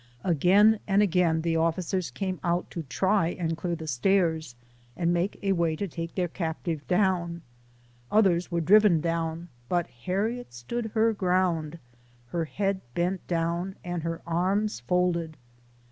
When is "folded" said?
14.87-15.37